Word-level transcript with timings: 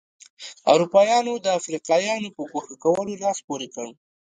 اروپایانو 0.73 1.33
د 1.45 1.47
افریقایانو 1.59 2.29
په 2.35 2.41
ګوښه 2.51 2.75
کولو 2.83 3.13
لاس 3.23 3.37
پورې 3.47 3.67
کړ. 3.75 3.87